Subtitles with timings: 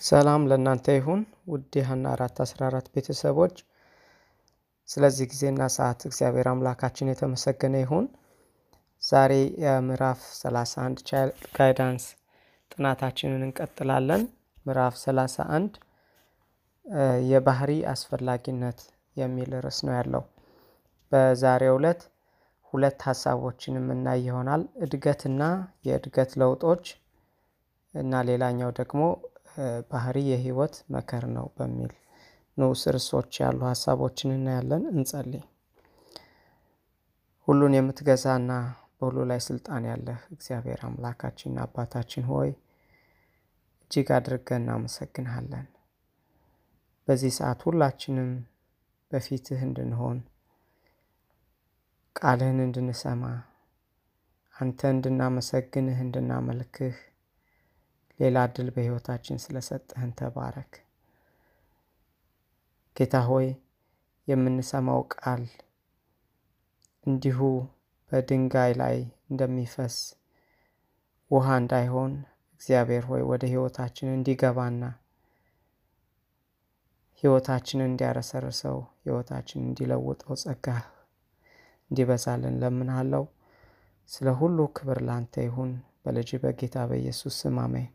[0.00, 1.20] ሰላም ለእናንተ ይሁን
[1.50, 3.54] ውድ የሀና አራት አስራ አራት ቤተሰቦች
[4.88, 8.06] ስለዚህ ጊዜና ሰዓት እግዚአብሔር አምላካችን የተመሰገነ ይሁን።
[9.02, 9.32] ዛሬ
[9.64, 12.04] የምዕራፍ 31 ቻይልድ ጋይዳንስ
[12.70, 14.22] ጥናታችንን እንቀጥላለን።
[14.66, 15.78] ምዕራፍ 31
[17.30, 18.80] የባህሪ አስፈላጊነት
[19.16, 20.24] የሚል ርዕስ ነው ያለው።
[21.12, 22.02] በዛሬው ዕለት
[22.72, 25.42] ሁለት ሀሳቦችን የምናይ ይሆናል። እድገትና
[25.88, 26.84] የእድገት ለውጦች
[27.94, 29.02] እና ሌላኛው ደግሞ
[29.90, 31.92] ባህሪ የህይወት መከር ነው በሚል
[32.56, 35.44] ንዑስ ርዕሶች ያሉ ሀሳቦችን እናያለን። እንጸልይ።
[37.48, 38.50] ሁሉን የምትገዛና
[38.96, 42.50] በሁሉ ላይ ስልጣን ያለህ እግዚአብሔር አምላካችንና አባታችን ሆይ
[43.82, 45.66] እጅግ አድርገን እናመሰግንሃለን።
[47.08, 48.30] በዚህ ሰዓት ሁላችንም
[49.10, 50.18] በፊትህ እንድንሆን
[52.16, 53.24] ቃልህን እንድንሰማ
[54.54, 56.96] አንተ እንድናመሰግንህ እንድናመልክህ
[58.20, 60.72] ሌላ እድል በህይወታችን ስለሰጠህን ተባረክ።
[62.96, 63.46] ጌታ ሆይ
[64.28, 65.42] የምንሰማው ቃል
[67.06, 67.38] እንዲሁ
[68.12, 68.96] በድንጋይ ላይ
[69.30, 69.96] እንደሚፈስ
[71.30, 72.12] ውሃ እንዳይሆን
[72.54, 74.82] እግዚአብሔር ሆይ ወደ ህይወታችን እንዲገባና
[77.22, 80.82] ህይወታችንን እንዲያረሰርሰው ህይወታችንን እንዲለውጠው ጸጋህ
[81.90, 83.24] እንዲበዛልን ለምንሃለው።
[84.08, 85.70] ስለ ሁሉ ክብር ላንተ ይሁን
[86.04, 87.90] በልጅህ በጌታ በኢየሱስ ስም አሜን።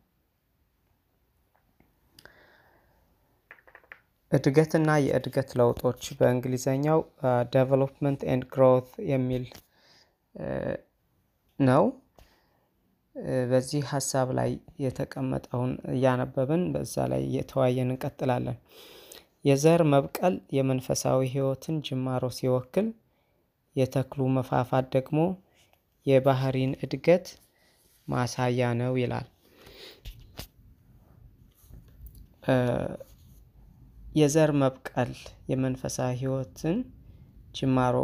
[4.31, 6.99] እድገትና የእድገት ለውጦች በእንግሊዘኛው
[7.53, 9.45] development and growth የሚል
[11.59, 11.83] ነው።
[13.51, 14.51] በዚህ ሀሳብ ላይ
[14.83, 18.57] የተቀመጠውን እያነበብን በዛ ላይ እየተወያየን እንቀጥላለን።
[19.45, 22.87] የዘር መብቀል የመንፈሳዊ ህይወትን ጅማሮ ሲወክል፣
[23.75, 25.19] የተክሉ መፋፋት ደግሞ
[26.05, 27.27] የባህሪን እድገት
[28.07, 29.27] ማሳያ ነው ይላል።
[34.15, 35.11] የዘር መብቀል
[35.51, 36.77] የመንፈሳዊ ህይወትን
[37.57, 37.97] ጅማሮ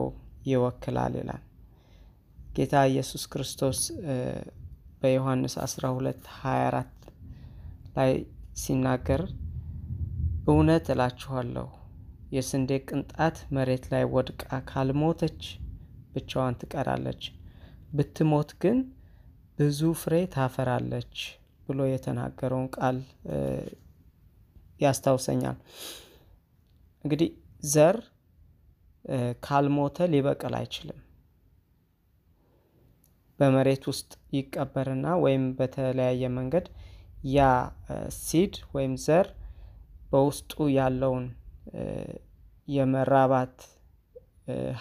[0.50, 1.44] ይወክላል ይላል።
[2.56, 3.80] ጌታ ኢየሱስ ክርስቶስ
[5.02, 7.09] በዮሐንስ 12 24
[7.97, 8.12] ላይ
[8.62, 9.22] ሲናገር
[10.47, 11.68] እውነት እላችኋለሁ
[12.35, 15.41] የስንዴ ቅንጣት መሬት ላይ ወድቃ ካልሞተች
[16.13, 17.24] ብቻዋን ትቀራለች፣
[17.97, 18.78] ብትሞት ግን
[19.59, 21.16] ብዙ ፍሬ ታፈራለች
[21.68, 22.97] ብሎ የተናገረውን ቃል
[24.80, 25.58] ያስታውሰኛል።
[27.06, 27.30] እንግዲህ
[27.68, 27.97] ዘር
[29.46, 31.00] ካልሞተ ሊበቅል አይችልም።
[33.40, 36.66] በመሬት ውስጥ ይቀበርና ወይም በተለያየ መንገድ
[37.34, 37.40] ያ
[38.22, 39.28] ሲድ ወይም ዘር
[40.12, 41.25] በውስጡ ያለውን
[42.68, 43.56] የመራባት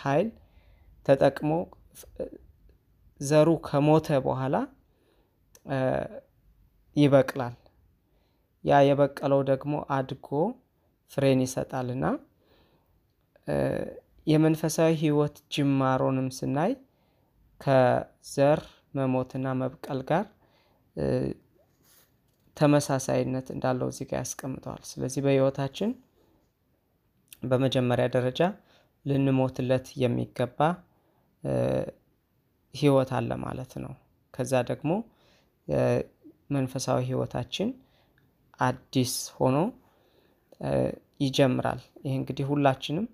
[0.02, 0.28] ኃይል
[1.06, 1.50] ተጠቅሞ
[3.20, 4.56] ዘሩ ከሞተ በኋላ
[6.96, 7.54] ይበቅላል።
[8.64, 10.28] ያ የበቀለው ደግሞ አድጎ
[11.10, 12.04] ፍሬን ይሰጣልና
[14.26, 16.72] የመንፈሳዊ ህይወት ጅማሮንም ስናይ
[17.60, 18.60] ከዘር
[18.98, 20.24] መሞትና መብቀል ጋር
[22.56, 25.90] ተመሳሳይነት እንዳለው እዚህ ጋር ያስቀምጠዋል። ስለዚህ በህይወታችን
[27.42, 28.40] በመጀመሪያ ደረጃ
[29.04, 30.58] ልንሞትለት የሚገባ
[32.74, 33.92] ህይወት አለ ማለት ነው።
[34.34, 34.92] ከዛ ደግሞ
[36.50, 37.68] መንፈሳዊ ህይወታችን
[38.60, 39.56] አዲስ ሆኖ
[41.20, 43.06] ይጀምራል። ይህ እንግዲህ ሁላችንም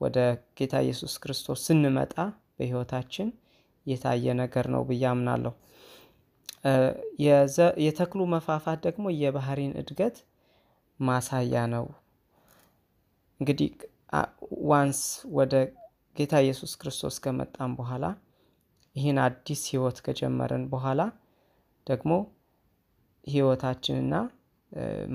[0.00, 0.18] ወደ
[0.58, 2.14] ጌታ ኢየሱስ ክርስቶስ ስንመጣ
[2.56, 3.28] በህይወታችን
[3.86, 5.52] የታየ ነገር ነው ብዬ አምናለሁ።
[7.86, 10.16] የተክሉ መፋፋት ደግሞ የባህሪን እድገት
[11.00, 11.86] ማሳያ ነው።
[13.40, 13.70] እንግዲህ
[14.70, 15.00] ዋንስ
[15.36, 15.54] ወደ
[16.16, 18.04] ጌታ ኢየሱስ ክርስቶስ ከመጣን በኋላ
[18.96, 21.00] ይህን አዲስ ህይወት ከጀመርን በኋላ
[21.86, 22.12] ደግሞ
[23.24, 24.14] ህይወታችንና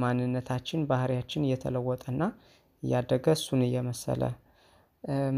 [0.01, 2.21] ማንነታችን ባህሪያችን እየተለወጠና
[2.83, 4.21] እያደገ እሱን እየመሰለ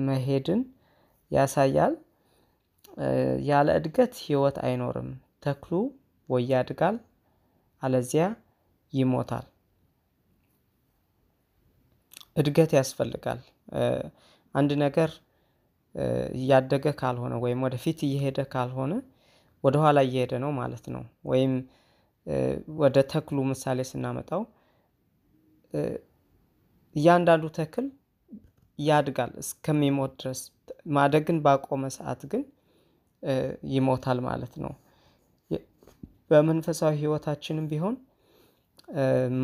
[0.07, 0.61] መሄድን
[1.31, 1.93] ያሳያል።
[3.47, 5.09] ያለ እድገት ህይወት አይኖርም።
[5.43, 5.71] ተክሉ
[6.29, 6.97] ወይ ያድጋል
[7.81, 8.25] አለዚያ
[8.93, 9.45] ይሞታል።
[12.37, 13.39] እድገት ያስፈልጋል።
[14.55, 15.09] አንድ ነገር
[16.35, 18.93] እያደገ ካልሆነ ወይም ወደፊት እየሄደ ካልሆነ
[19.63, 21.51] ወደኋላ እየሄደ ነው ማለት ነው። ወይም
[22.81, 24.41] ወደ ተክሉ ምሳሌ ስናመጣው
[26.95, 27.85] እያንዳንዱ ተክል
[28.79, 30.41] ያድጋል እስከሚሞት ድረስ
[30.95, 32.43] ማደግን ባቆመ ሰዓት ግን
[33.73, 34.73] ይሞታል ማለት ነው።
[36.31, 37.95] በመንፈሳዊ ህይወታችንም ቢሆን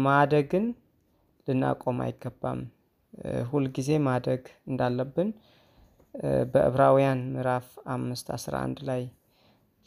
[0.06, 0.66] ማደግን
[1.48, 2.60] ልናቆም አይገባም።
[3.52, 5.30] ሁልጊዜ ማደግ እንዳለብን
[6.54, 9.02] በዕብራውያን ምዕራፍ አምስት አስራ አንድ ላይ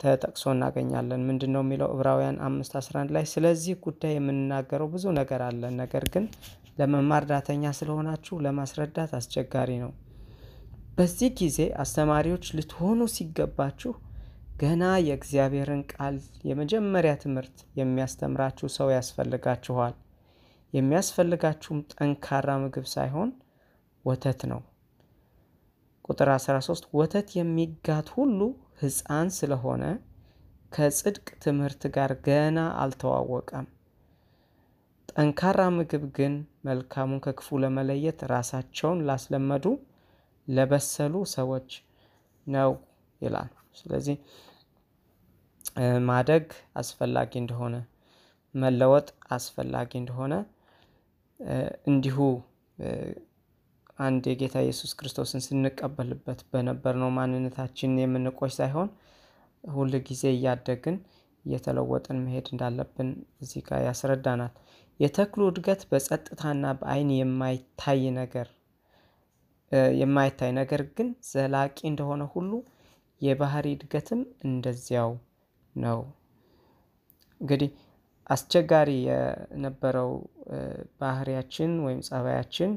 [0.03, 5.43] ተጠቅሶ እናገኛለን። ምንድን ነው የሚለው ዕብራውያን አምስት አስራ አንድ ላይ ስለዚህ ጉዳይ የምንናገረው ብዙ ነገር
[5.49, 6.25] አለ፣ ነገር ግን
[6.79, 9.93] ለመማር ዳተኛ ስለሆናችሁ ለማስረዳት አስቸጋሪ ነው።
[10.97, 13.93] በዚህ ጊዜ አስተማሪዎች ልትሆኑ ሲገባችሁ
[14.63, 16.17] ገና የእግዚአብሔርን ቃል
[16.49, 19.95] የመጀመሪያ ትምህርት የሚያስተምራችሁ ሰው ያስፈልጋችኋል።
[20.73, 23.31] የሚያስፈልጋችሁም ጠንካራ ምግብ ሳይሆን
[24.05, 24.61] ወተት ነው።
[26.05, 28.39] ቁጥር 13 ወተት የሚጋት ሁሉ
[28.83, 29.85] ሕፃን ስለሆነ
[30.73, 33.67] ከጽድቅ ትምህርት ጋር ገና አልተዋወቀም።
[35.13, 36.35] ጠንካራ ምግብ ግን
[36.67, 39.65] መልካሙን ከክፉ ለመለየት ራሳቸውን ላስለመዱ
[40.49, 41.69] ለበሰሉ ሰዎች
[42.47, 42.71] ነው
[43.21, 44.17] ይላል። ስለዚህ
[46.09, 46.47] ማደግ
[46.81, 47.75] አስፈላጊ እንደሆነ
[48.55, 50.35] መለወጥ አስፈላጊ እንደሆነ
[51.91, 52.17] እንዲሁ
[53.99, 58.89] አንድ የጌታ ኢየሱስ ክርስቶስን ስንቀበልበት በነበርነው ማንነታችን የምንቆይ ሳይሆን
[59.65, 60.97] ሁል ጊዜ እያደግን
[61.45, 63.09] እየተለወጥን መሄድ እንዳለብን
[63.41, 64.53] እዚህ ጋር ያስረዳናል።
[65.01, 68.49] የተክሉ እድገት በጸጥታና በዓይን የማይታይ ነገር
[70.01, 72.51] የማይታይ ነገር ግን ዘላቂ እንደሆነ ሁሉ
[73.21, 75.11] የባህሪ እድገትም እንደዚያው
[75.75, 76.01] ነው።
[77.41, 77.71] እንግዲህ
[78.27, 80.11] አስቸጋሪ የነበረው
[81.01, 82.73] ባህሪያችን ወይም ጸባያችን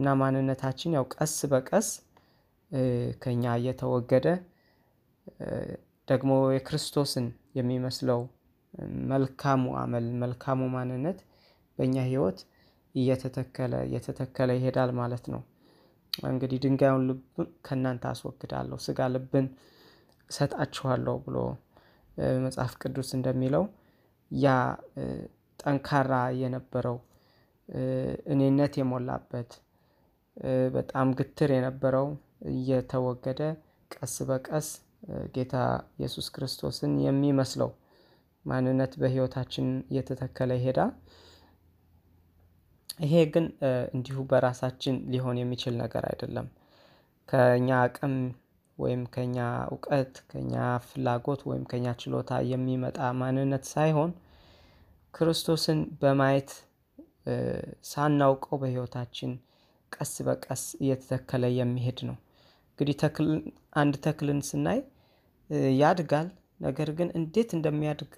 [0.00, 1.88] እና ማንነታችን ያው ቀስ በቀስ
[3.22, 4.26] ከኛ እየተወገደ
[6.08, 7.26] ደግሞ የክርስቶስን
[7.58, 8.20] የሚመስለው
[9.10, 11.18] መልካሙ አመል መልካሙ ማንነት
[11.78, 12.38] በእኛ ሕይወት
[12.94, 15.42] እየተተከለ እየተተከለ ይሄዳል ማለት ነው።
[16.12, 17.20] እንግዲህ ድንጋዩን ልብ
[17.66, 19.46] ከእናንተ አስወግዳለሁ ስጋ ልብን
[20.30, 21.36] እሰጣችኋለሁ ብሎ
[22.44, 23.64] መጽሐፍ ቅዱስ እንደሚለው
[24.30, 24.48] ያ
[25.58, 26.12] ጠንካራ
[26.42, 26.96] የነበረው
[28.32, 29.50] እኔነት የሞላበት
[30.74, 32.06] በጣም ግትር የነበረው
[32.50, 33.40] እየተወገደ
[33.90, 34.68] ቀስ በቀስ
[35.34, 35.54] ጌታ
[35.98, 37.70] ኢየሱስ ክርስቶስን የሚመስለው
[38.44, 40.92] ማንነት በሕይወታችን እየተተከለ ይሄዳል።
[43.02, 43.44] ይሄ ግን
[43.94, 46.48] እንዲሁ በራሳችን ሊሆን የሚችል ነገር አይደለም።
[47.28, 48.14] ከኛ አቅም
[48.78, 49.36] ወይም ከኛ
[49.68, 50.54] እውቀት ከኛ
[50.86, 54.12] ፍላጎት ወይም ከኛ ችሎታ የሚመጣ ማንነት ሳይሆን
[55.14, 56.50] ክርስቶስን በማየት
[57.90, 59.32] ሳናውቀው በሕይወታችን
[59.92, 62.16] ቀስ በቀስ እየተተከለ የሚሄድ ነው።
[62.70, 62.96] እንግዲህ
[63.80, 64.80] አንድ ተክልን ስናይ
[65.80, 66.28] ያድጋል።
[66.60, 68.12] ነገር ግን እንዴት እንደሚያድግ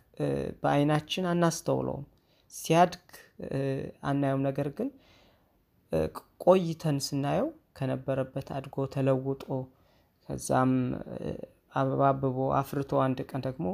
[0.62, 2.04] በዓይናችን አናስተውለውም።
[2.52, 3.04] ሲያድግ
[4.08, 4.88] አናየውም። ነገር ግን
[6.44, 7.48] ቆይተን ስናየው
[7.78, 9.44] ከነበረበት አድጎ ተለውጦ
[10.28, 10.72] ከዛም
[11.74, 13.66] አበባ አብቦ አፍርቶ አንድ ቀን ደግሞ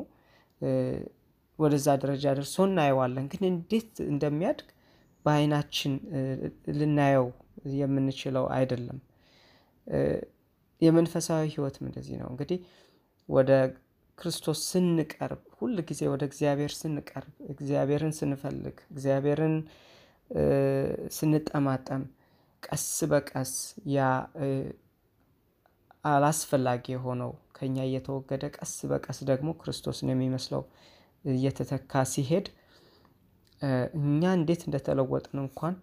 [1.58, 4.68] ወደዛ ደረጃ ደርሶ እናየዋለን። ግን እንዴት እንደሚያድግ
[5.24, 5.92] በዓይናችን
[6.78, 7.26] ልናየው
[7.76, 8.98] የምንችለው አይደለም።
[10.82, 12.58] የመንፈሳዊ ሕይወትም እንደዚህ ነው። እንግዲህ
[13.28, 13.50] ወደ
[14.18, 19.56] ክርስቶስ ስንቀርብ ሁል ጊዜ ወደ እግዚአብሔር ስንቀርብ እግዚአብሔርን ስንፈልግ እግዚአብሔርን
[21.16, 22.02] ስንጠማጠም
[22.62, 23.52] ቀስ በቀስ
[23.90, 24.06] ያ
[26.04, 30.62] አላስፈላጊ የሆነው ከኛ እየተወገደ ቀስ በቀስ ደግሞ ክርስቶስን የሚመስለው
[31.24, 32.46] እየተተካ ሲሄድ
[34.00, 35.74] እኛ እንዴት እንደተለወጥን እንኳን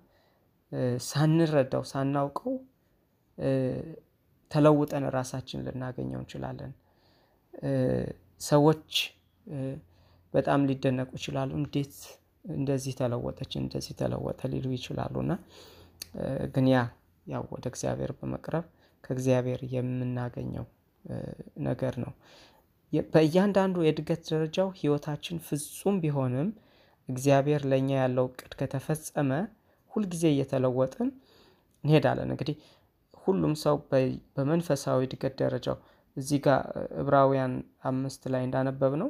[1.07, 2.53] ሳንረዳው ሳናውቀው
[4.51, 6.71] ተለውጠን ራሳችን ልናገኘው እንችላለን።
[8.41, 8.89] ሰዎች
[10.33, 11.95] በጣም ሊደነቁ ይችላሉ። እንዴት
[12.53, 15.33] እንደዚህ ተለወጠች እንደዚህ ተለወጠ ሊሉ ይችላሉ። እና
[16.53, 16.79] ግን ያ
[17.27, 18.65] ያው ወደ እግዚአብሔር በመቅረብ
[19.03, 20.65] ከእግዚአብሔር የምናገኘው
[21.65, 22.11] ነገር ነው።
[23.11, 26.49] በእያንዳንዱ የእድገት ደረጃው ሕይወታችን ፍጹም ቢሆንም
[27.09, 29.31] እግዚአብሔር ለእኛ ያለው እቅድ ከተፈጸመ
[29.95, 31.09] ሁልጊዜ እየተለወጥን
[31.83, 32.55] እንሄዳለን። እንግዲህ
[33.23, 33.75] ሁሉም ሰው
[34.35, 35.77] በመንፈሳዊ እድገት ደረጃው
[36.17, 36.59] እዚህ ጋር
[37.01, 37.53] ዕብራውያን
[37.89, 39.09] አምስት ላይ እንዳነበብ ነው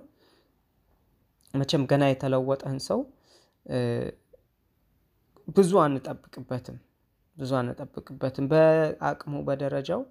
[1.53, 2.99] መቼም ገና የተለወጠን ሰው
[5.47, 6.77] ብዙ አንጠብቅበትም
[7.37, 10.01] ብዙ አንጠብቅበትም። በአቅሙ በደረጃው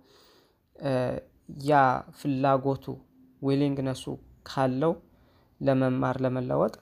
[1.69, 1.81] ያ
[2.21, 2.85] ፍላጎቱ
[3.43, 4.05] ዊሊንግነሱ
[4.49, 4.93] ካለው
[5.61, 6.75] ለመማር ለመለወጥ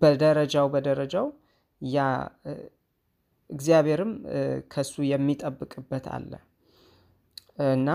[0.00, 1.26] በደረጃው በደረጃው
[1.82, 1.98] ያ
[3.50, 4.12] እግዚአብሔርም
[4.72, 6.32] ከሱ የሚጠብቅበት አለ
[7.70, 7.88] እና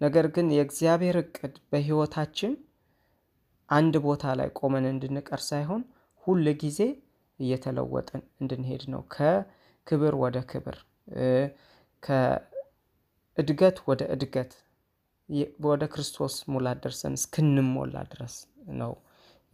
[0.00, 2.52] ነገር ግን የእግዚአብሔር እቅድ በሕይወታችን
[3.68, 5.82] አንድ ቦታ ላይ ቆመን እንድንቀር ሳይሆን
[6.24, 6.80] ሁል ጊዜ
[7.38, 10.76] እየተለወጥን እንድንሄድ ነው። ከክብር ወደ ክብር
[12.02, 14.52] ከእድገት ወደ እድገት
[15.66, 18.34] ወደ ክርስቶስ ሙላት ደርሰን እስክንሞላ ድረስ
[18.80, 18.92] ነው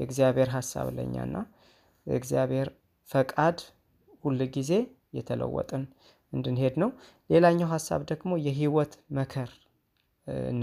[0.01, 1.37] የእግዚአብሔር ሀሳብ ለእኛና
[2.07, 2.69] የእግዚአብሔር
[3.09, 3.59] ፈቃድ
[4.25, 4.73] ሁል ጊዜ
[5.19, 5.83] የተለወጥን
[6.33, 6.91] እንድንሄድ ነው።
[7.31, 9.51] ሌላኛው ሀሳብ ደግሞ የህይወት መከር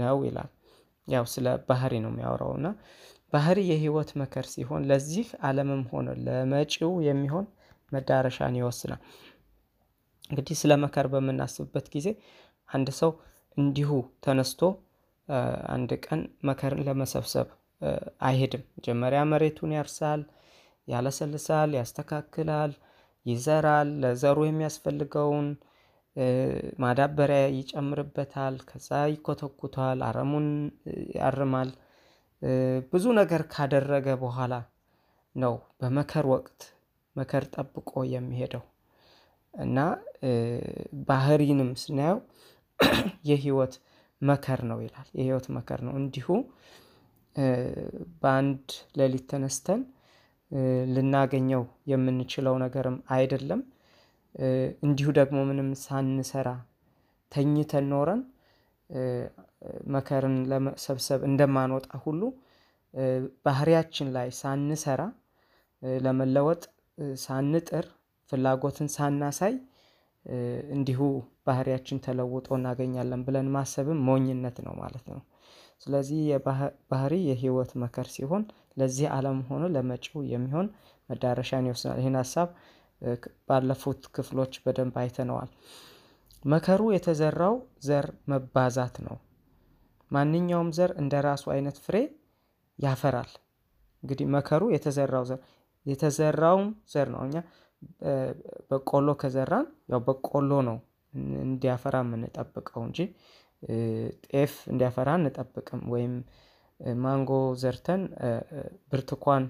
[0.00, 0.50] ነው ይላል።
[1.08, 2.68] ያው ስለ ባህሪ ነው የሚያወራው እና
[3.32, 7.46] ባህሪ የህይወት መከር ሲሆን ለዚህ ዓለምም ሆነ ለመጪው የሚሆን
[7.92, 9.00] መዳረሻን ይወስናል።
[10.30, 12.08] እንግዲህ ስለ መከር በምናስብበት ጊዜ
[12.68, 13.10] አንድ ሰው
[13.56, 13.90] እንዲሁ
[14.24, 14.60] ተነስቶ
[15.74, 17.48] አንድ ቀን መከርን ለመሰብሰብ
[18.26, 20.22] አይሄድም። መጀመሪያ መሬቱን ያርሳል
[20.88, 22.72] ያለሰልሳል ያስተካክላል
[23.26, 25.48] ይዘራል። ለዘሩ የሚያስፈልገውን
[26.82, 30.48] ማዳበሪያ ይጨምርበታል። ከዛ ይኮተኩተዋል አረሙን
[31.18, 31.70] ያርማል።
[32.92, 34.54] ብዙ ነገር ካደረገ በኋላ
[35.34, 36.60] ነው በመከር ወቅት
[37.16, 38.64] መከር ጠብቆ የሚሄደው።
[39.54, 39.78] እና
[41.08, 42.18] ባህሪንም ስናየው
[43.28, 43.74] የህይወት
[44.22, 46.26] መከር ነው ይላል። የህይወት መከር ነው። እንዲሁ
[48.22, 48.64] በአንድ
[48.98, 49.80] ሌሊት ተነስተን
[50.94, 53.60] ልናገኘው የምንችለው ነገርም አይደለም።
[54.82, 56.48] እንዲሁ ደግሞ ምንም ሳንሰራ
[57.32, 58.20] ተኝተን ኖረን
[59.94, 62.20] መከርን ለመሰብሰብ እንደማንወጣ ሁሉ
[63.46, 65.02] ባህሪያችን ላይ ሳንሰራ
[66.00, 66.62] ለመለወጥ
[67.24, 67.86] ሳንጥር
[68.32, 69.54] ፍላጎትን ሳናሳይ
[70.76, 71.00] እንዲሁ
[71.46, 75.20] ባህሪያችን ተለውጦ እናገኛለን ብለን ማሰብም ሞኝነት ነው ማለት ነው።
[75.80, 78.42] ስለዚህ የባህሪ የህይወት መከር ሲሆን
[78.80, 80.66] ለዚህ አለም ሆኖ ለመጪው የሚሆን
[81.08, 82.48] መዳረሻን ይወስናል ይሄን ሀሳብ
[83.48, 85.50] ባለፉት ክፍሎች በደንብ አይተነዋል።
[86.44, 87.54] መከሩ የተዘራው
[87.86, 89.16] ዘር መባዛት ነው።
[90.10, 91.96] ማንኛውም ዘር እንደራሱ አይነት ፍሬ
[92.78, 93.30] ያፈራል።
[94.02, 95.40] እንግዲህ መከሩ የተዘራው ዘር
[95.86, 97.36] የተዘራውም ዘር ነው እኛ
[98.70, 100.76] በቆሎ ከዘራን ያው በቆሎ ነው
[101.44, 102.98] እንዲያፈራ የምንጠብቀው እንጂ
[104.32, 106.14] ጤፍ እንዲያፈራ አንጠብቅም ወይም
[107.00, 108.02] ማንጎ ዘርተን
[108.90, 109.44] ብርቱካን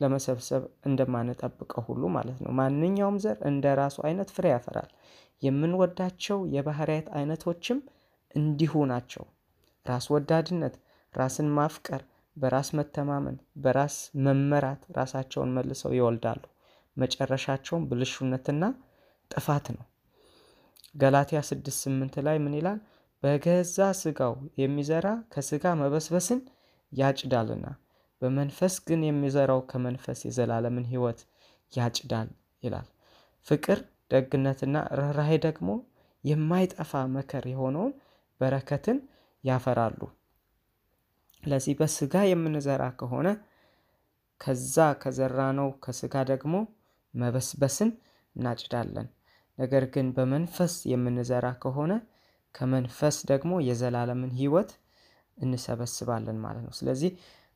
[0.00, 4.90] ለመሰብሰብ እንደማንጠብቀው ሁሉ ማለት ነው። ማንኛውም ዘር እንደራሱ አይነት ፍሬ ያፈራል።
[5.42, 7.78] የምንወዳቸው የባህሪያት አይነቶችም
[8.34, 9.24] እንዲሁ ናቸው።
[9.86, 10.74] ራስ ወዳድነት
[11.14, 12.02] ራስን ማፍቀር
[12.36, 16.42] በራስ መተማመን በራስ መመራት ራሳቸውን መልሰው ይወልዳሉ
[16.96, 18.64] መጨረሻቸውን ብልሹነትና
[19.30, 19.84] ጥፋት ነው።
[20.94, 22.78] ገላትያ ስድስት ስምንት ላይ ምን ይላል?
[23.22, 26.40] በገዛ ስጋው የሚዘራ ከስጋ መበስበስን
[26.92, 27.66] ያጭዳልና
[28.22, 31.20] በመንፈስ ግን የሚዘራው ከመንፈስ የዘላለምን ህይወት
[31.72, 32.28] ያጭዳል
[32.62, 32.86] ይላል።
[33.46, 33.78] ፍቅር
[34.12, 35.70] ደግነትና ርህራሄ ደግሞ
[36.24, 37.92] የማይጠፋ መከር የሆነውን
[38.40, 38.98] በረከትን
[39.44, 40.00] ያፈራሉ።
[41.42, 43.28] ለዚህ በስጋ የምንዘራ ከሆነ
[44.40, 46.54] ከዛ ከዘራነው ከስጋ ደግሞ
[47.14, 47.90] መበስበስን
[48.36, 49.08] እናጭዳለን።
[49.58, 51.92] ነገር ግን በመንፈስ የምንዘራ ከሆነ
[52.54, 54.70] ከመንፈስ ደግሞ የዘላለምን ህይወት
[55.38, 57.12] እንሰበስባለን ማለት ነው። ስለዚህ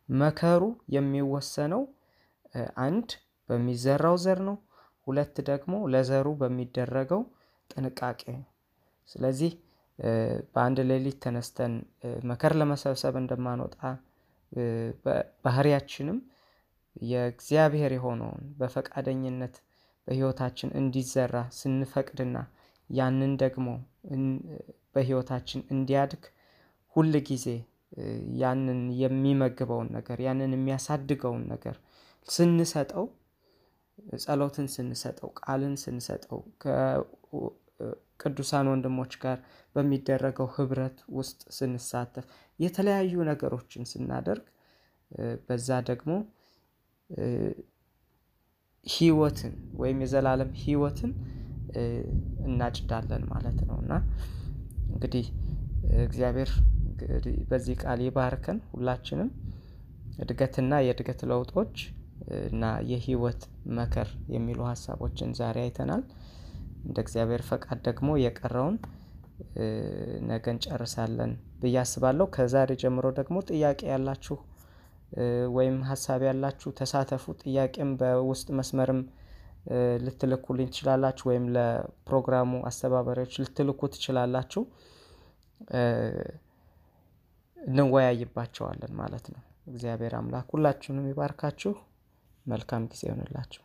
[0.09, 0.63] መከሩ
[0.95, 1.83] የሚወሰነው
[2.85, 3.09] አንድ
[3.49, 4.57] በሚዘራው ዘር ነው።
[5.07, 7.23] ሁለት ደግሞ ለዘሩ በሚደረገው
[7.71, 8.23] ጥንቃቄ
[9.09, 9.53] ስለዚህ
[10.55, 11.73] በአንድ ሌሊት ተነስተን
[12.29, 13.77] መከር ለመሰብሰብ እንደማንወጣ
[15.45, 16.19] ባህሪያችንም
[17.05, 19.57] የእግዚአብሔር የሆነውን በፈቃደኝነት
[20.09, 22.37] በህይወታችን እንዲዘራ ስንፈቅድና
[22.91, 23.67] ያንን ደግሞ
[24.95, 26.23] በህይወታችን እንዲያድግ
[26.97, 27.47] ሁል ጊዜ
[28.41, 31.77] ያንን የሚመግበውን ነገር ያንን የሚያሳድገውን ነገር
[32.27, 33.07] ስንሰጠው
[34.25, 36.41] ጸሎትን ስንሰጠው ቃልን ስንሰጠው
[38.21, 39.39] ከቅዱሳን ወንድሞች ጋር
[39.75, 42.27] በሚደረገው ህብረት ውስጥ ስንሳተፍ
[42.59, 44.47] የተለያዩ ነገሮችን ስናደርግ
[45.49, 46.13] በዛ ደግሞ
[48.89, 51.13] ህይወትን ወይም የዘላለም ህይወትን
[52.47, 53.93] እናጭዳለን ማለት ነው። እና
[54.91, 55.27] እንግዲህ
[56.05, 56.51] እግዚአብሔር
[57.51, 59.29] በዚህ ቃል ይባርከን ሁላችንም
[60.23, 61.75] እድገትና የእድገት ለውጦች
[62.49, 63.43] እና የህይወት
[63.77, 66.03] መከር የሚሉ ሀሳቦችን ዛሬ አይተናል።
[66.85, 68.77] እንደ እግዚአብሔር ፈቃድ ደግሞ የቀረውን
[70.29, 74.37] ነገ እንጨርሳለን ብዬ አስባለሁ። ከዛሬ ጀምሮ ደግሞ ጥያቄ ያላችሁ
[75.57, 79.01] ወይም ሀሳብ ያላችሁ ተሳተፉ ጥያቄም በውስጥ መስመርም
[80.05, 84.63] ልትልኩልኝ ትችላላችሁ ወይም ለፕሮግራሙ አስተባባሪዎች ልትልኩ ትችላላችሁ።
[87.59, 91.73] እንወያይባቸዋለን ማለት ነው። እግዚአብሔር አምላክ ሁላችሁንም ይባርካችሁ።
[92.47, 93.63] መልካም ጊዜ ይሁንላችሁ